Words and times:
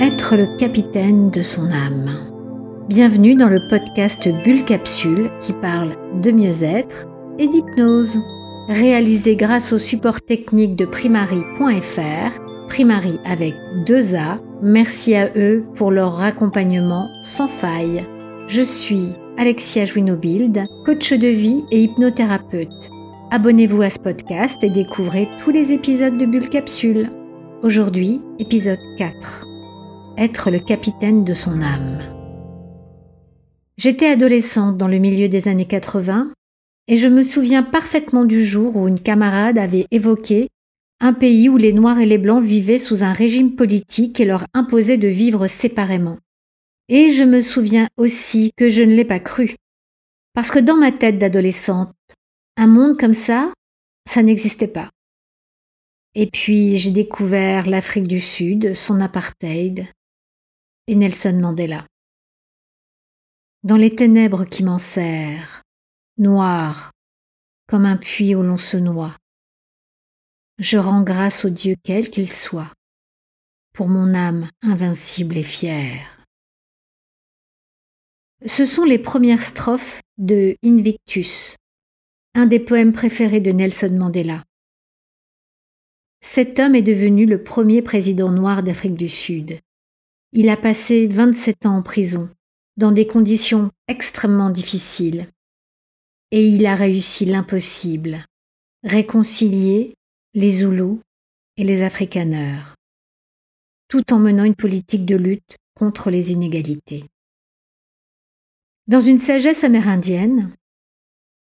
Être 0.00 0.36
le 0.36 0.46
capitaine 0.58 1.30
de 1.30 1.40
son 1.40 1.70
âme. 1.70 2.10
Bienvenue 2.88 3.36
dans 3.36 3.48
le 3.48 3.66
podcast 3.68 4.28
Bulle 4.42 4.64
Capsule 4.64 5.30
qui 5.40 5.52
parle 5.52 5.90
de 6.20 6.32
mieux-être 6.32 7.06
et 7.38 7.46
d'hypnose. 7.46 8.18
Réalisé 8.68 9.36
grâce 9.36 9.72
au 9.72 9.78
support 9.78 10.20
technique 10.20 10.74
de 10.74 10.84
primary.fr, 10.84 12.40
Primary 12.68 13.20
avec 13.24 13.54
deux 13.86 14.16
A. 14.16 14.40
Merci 14.62 15.14
à 15.14 15.30
eux 15.36 15.64
pour 15.76 15.92
leur 15.92 16.20
accompagnement 16.20 17.08
sans 17.22 17.48
faille. 17.48 18.04
Je 18.48 18.62
suis 18.62 19.10
Alexia 19.38 19.84
Jouinobild, 19.84 20.66
coach 20.84 21.12
de 21.12 21.28
vie 21.28 21.64
et 21.70 21.82
hypnothérapeute. 21.82 22.90
Abonnez-vous 23.30 23.82
à 23.82 23.90
ce 23.90 24.00
podcast 24.00 24.62
et 24.64 24.70
découvrez 24.70 25.28
tous 25.38 25.50
les 25.50 25.72
épisodes 25.72 26.18
de 26.18 26.26
Bulle 26.26 26.48
Capsule. 26.48 27.10
Aujourd'hui, 27.62 28.20
épisode 28.38 28.80
4. 28.98 29.53
Être 30.16 30.52
le 30.52 30.60
capitaine 30.60 31.24
de 31.24 31.34
son 31.34 31.60
âme. 31.60 31.98
J'étais 33.76 34.06
adolescente 34.06 34.76
dans 34.76 34.86
le 34.86 34.98
milieu 34.98 35.28
des 35.28 35.48
années 35.48 35.66
80 35.66 36.32
et 36.86 36.98
je 36.98 37.08
me 37.08 37.24
souviens 37.24 37.64
parfaitement 37.64 38.24
du 38.24 38.44
jour 38.44 38.76
où 38.76 38.86
une 38.86 39.00
camarade 39.00 39.58
avait 39.58 39.86
évoqué 39.90 40.50
un 41.00 41.14
pays 41.14 41.48
où 41.48 41.56
les 41.56 41.72
Noirs 41.72 41.98
et 41.98 42.06
les 42.06 42.18
Blancs 42.18 42.44
vivaient 42.44 42.78
sous 42.78 43.02
un 43.02 43.12
régime 43.12 43.56
politique 43.56 44.20
et 44.20 44.24
leur 44.24 44.46
imposait 44.54 44.98
de 44.98 45.08
vivre 45.08 45.48
séparément. 45.48 46.18
Et 46.88 47.10
je 47.10 47.24
me 47.24 47.42
souviens 47.42 47.88
aussi 47.96 48.52
que 48.56 48.68
je 48.68 48.82
ne 48.82 48.94
l'ai 48.94 49.04
pas 49.04 49.18
cru. 49.20 49.56
Parce 50.32 50.52
que 50.52 50.60
dans 50.60 50.76
ma 50.76 50.92
tête 50.92 51.18
d'adolescente, 51.18 51.92
un 52.56 52.68
monde 52.68 52.96
comme 52.96 53.14
ça, 53.14 53.52
ça 54.08 54.22
n'existait 54.22 54.68
pas. 54.68 54.90
Et 56.14 56.28
puis 56.28 56.76
j'ai 56.76 56.92
découvert 56.92 57.68
l'Afrique 57.68 58.06
du 58.06 58.20
Sud, 58.20 58.74
son 58.74 59.00
apartheid, 59.00 59.88
et 60.86 60.94
Nelson 60.94 61.38
Mandela. 61.40 61.86
Dans 63.62 63.76
les 63.76 63.94
ténèbres 63.94 64.44
qui 64.44 64.62
m'en 64.62 64.78
serrent, 64.78 65.62
noir, 66.18 66.92
comme 67.66 67.86
un 67.86 67.96
puits 67.96 68.34
où 68.34 68.42
l'on 68.42 68.58
se 68.58 68.76
noie, 68.76 69.16
je 70.58 70.76
rends 70.76 71.02
grâce 71.02 71.44
au 71.44 71.50
Dieu 71.50 71.74
quel 71.82 72.10
qu'il 72.10 72.30
soit, 72.30 72.70
pour 73.72 73.88
mon 73.88 74.14
âme 74.14 74.48
invincible 74.62 75.36
et 75.36 75.42
fière. 75.42 76.22
Ce 78.46 78.66
sont 78.66 78.84
les 78.84 78.98
premières 78.98 79.42
strophes 79.42 80.00
de 80.18 80.56
Invictus, 80.62 81.56
un 82.34 82.46
des 82.46 82.60
poèmes 82.60 82.92
préférés 82.92 83.40
de 83.40 83.52
Nelson 83.52 83.96
Mandela. 83.98 84.44
Cet 86.20 86.58
homme 86.58 86.74
est 86.74 86.82
devenu 86.82 87.24
le 87.24 87.42
premier 87.42 87.80
président 87.80 88.30
noir 88.30 88.62
d'Afrique 88.62 88.96
du 88.96 89.08
Sud. 89.08 89.58
Il 90.36 90.48
a 90.48 90.56
passé 90.56 91.06
27 91.06 91.64
ans 91.64 91.76
en 91.76 91.82
prison, 91.82 92.28
dans 92.76 92.90
des 92.90 93.06
conditions 93.06 93.70
extrêmement 93.86 94.50
difficiles. 94.50 95.28
Et 96.32 96.44
il 96.48 96.66
a 96.66 96.74
réussi 96.74 97.24
l'impossible, 97.24 98.26
réconcilier 98.82 99.94
les 100.34 100.50
Zoulous 100.50 101.00
et 101.56 101.62
les 101.62 101.82
Afrikaners, 101.82 102.64
tout 103.86 104.12
en 104.12 104.18
menant 104.18 104.42
une 104.42 104.56
politique 104.56 105.04
de 105.04 105.14
lutte 105.14 105.56
contre 105.76 106.10
les 106.10 106.32
inégalités. 106.32 107.04
Dans 108.88 109.00
une 109.00 109.20
sagesse 109.20 109.62
amérindienne, 109.62 110.52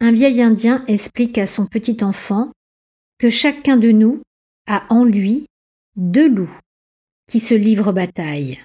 un 0.00 0.12
vieil 0.12 0.42
Indien 0.42 0.84
explique 0.88 1.38
à 1.38 1.46
son 1.46 1.64
petit 1.64 2.04
enfant 2.04 2.52
que 3.16 3.30
chacun 3.30 3.78
de 3.78 3.92
nous 3.92 4.20
a 4.66 4.84
en 4.92 5.04
lui 5.04 5.46
deux 5.96 6.28
loups 6.28 6.58
qui 7.26 7.40
se 7.40 7.54
livrent 7.54 7.94
bataille. 7.94 8.62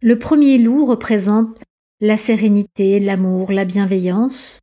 Le 0.00 0.16
premier 0.16 0.58
loup 0.58 0.84
représente 0.84 1.58
la 2.00 2.16
sérénité, 2.16 3.00
l'amour, 3.00 3.50
la 3.50 3.64
bienveillance, 3.64 4.60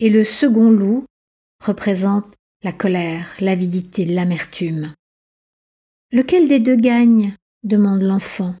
et 0.00 0.10
le 0.10 0.24
second 0.24 0.68
loup 0.68 1.04
représente 1.60 2.34
la 2.62 2.72
colère, 2.72 3.36
l'avidité, 3.38 4.04
l'amertume. 4.04 4.92
Lequel 6.10 6.48
des 6.48 6.58
deux 6.58 6.74
gagne? 6.74 7.36
demande 7.62 8.02
l'enfant. 8.02 8.56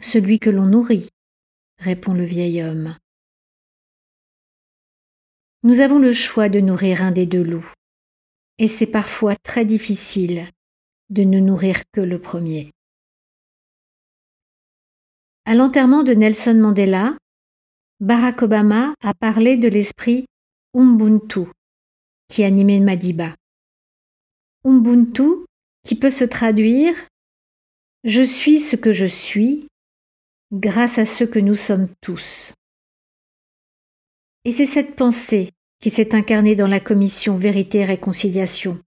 Celui 0.00 0.38
que 0.38 0.48
l'on 0.48 0.66
nourrit, 0.66 1.10
répond 1.78 2.14
le 2.14 2.24
vieil 2.24 2.62
homme. 2.62 2.96
Nous 5.62 5.80
avons 5.80 5.98
le 5.98 6.14
choix 6.14 6.48
de 6.48 6.60
nourrir 6.60 7.02
un 7.02 7.10
des 7.10 7.26
deux 7.26 7.44
loups, 7.44 7.72
et 8.56 8.68
c'est 8.68 8.86
parfois 8.86 9.36
très 9.36 9.66
difficile 9.66 10.48
de 11.10 11.24
ne 11.24 11.40
nourrir 11.40 11.82
que 11.92 12.00
le 12.00 12.18
premier. 12.18 12.70
À 15.50 15.56
l'enterrement 15.56 16.04
de 16.04 16.12
Nelson 16.12 16.54
Mandela, 16.54 17.18
Barack 17.98 18.42
Obama 18.42 18.94
a 19.02 19.14
parlé 19.14 19.56
de 19.56 19.66
l'esprit 19.66 20.26
Ubuntu 20.76 21.40
qui 22.28 22.44
animait 22.44 22.78
Madiba. 22.78 23.34
Ubuntu 24.64 25.44
qui 25.84 25.96
peut 25.96 26.12
se 26.12 26.22
traduire 26.22 26.94
Je 28.04 28.22
suis 28.22 28.60
ce 28.60 28.76
que 28.76 28.92
je 28.92 29.06
suis 29.06 29.66
grâce 30.52 30.98
à 30.98 31.04
ce 31.04 31.24
que 31.24 31.40
nous 31.40 31.56
sommes 31.56 31.88
tous. 32.00 32.54
Et 34.44 34.52
c'est 34.52 34.66
cette 34.66 34.94
pensée 34.94 35.50
qui 35.80 35.90
s'est 35.90 36.14
incarnée 36.14 36.54
dans 36.54 36.68
la 36.68 36.78
commission 36.78 37.34
Vérité 37.34 37.78
et 37.78 37.84
Réconciliation, 37.86 38.78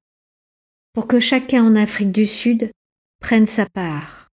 pour 0.94 1.08
que 1.08 1.20
chacun 1.20 1.66
en 1.66 1.76
Afrique 1.76 2.14
du 2.14 2.26
Sud 2.26 2.72
prenne 3.20 3.48
sa 3.48 3.66
part. 3.66 4.30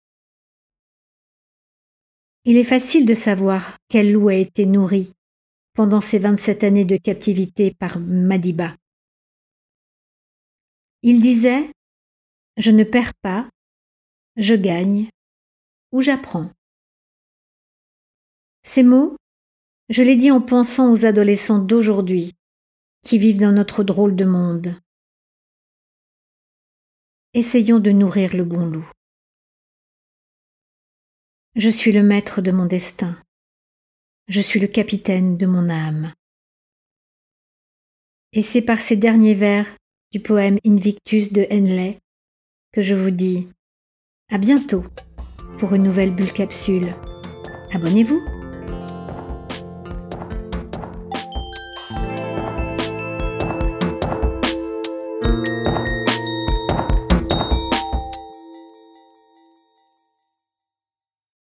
Il 2.50 2.56
est 2.56 2.65
facile 2.65 3.06
de 3.06 3.15
savoir 3.15 3.78
quel 3.88 4.11
loup 4.11 4.27
a 4.27 4.34
été 4.34 4.66
nourri 4.66 5.12
pendant 5.75 6.00
ces 6.00 6.19
27 6.19 6.65
années 6.65 6.84
de 6.84 6.97
captivité 6.97 7.72
par 7.72 8.00
Madiba. 8.00 8.75
Il 11.05 11.22
disait 11.22 11.71
Je 12.56 12.72
ne 12.72 12.83
perds 12.83 13.15
pas, 13.22 13.49
je 14.34 14.56
gagne 14.56 15.11
ou 15.93 16.00
j'apprends. 16.00 16.50
Ces 18.65 18.82
mots 18.82 19.15
je 19.88 20.03
l'ai 20.03 20.17
dit 20.17 20.32
en 20.32 20.41
pensant 20.41 20.91
aux 20.91 21.05
adolescents 21.05 21.61
d'aujourd'hui 21.61 22.32
qui 23.05 23.19
vivent 23.19 23.38
dans 23.38 23.53
notre 23.53 23.84
drôle 23.84 24.17
de 24.17 24.25
monde. 24.25 24.75
Essayons 27.32 27.78
de 27.78 27.93
nourrir 27.93 28.34
le 28.34 28.43
bon 28.43 28.67
loup. 28.67 28.91
Je 31.60 31.69
suis 31.69 31.93
le 31.93 32.03
maître 32.03 32.41
de 32.41 32.53
mon 32.53 32.65
destin. 32.65 33.19
Je 34.28 34.41
suis 34.41 34.59
le 34.59 34.66
capitaine 34.66 35.37
de 35.37 35.44
mon 35.44 35.69
âme. 35.69 36.10
Et 38.32 38.41
c'est 38.41 38.62
par 38.62 38.81
ces 38.81 38.97
derniers 38.97 39.34
vers 39.34 39.66
du 40.10 40.20
poème 40.20 40.56
Invictus 40.65 41.34
de 41.34 41.47
Henley 41.50 41.99
que 42.72 42.81
je 42.81 42.94
vous 42.94 43.10
dis 43.10 43.47
à 44.31 44.38
bientôt 44.38 44.87
pour 45.59 45.75
une 45.75 45.82
nouvelle 45.82 46.15
bulle 46.15 46.32
capsule. 46.32 46.94
Abonnez-vous. 47.75 48.40